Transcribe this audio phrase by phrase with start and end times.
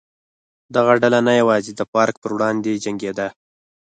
[0.75, 3.27] دغه ډله نه یوازې د فارک پر وړاندې جنګېده.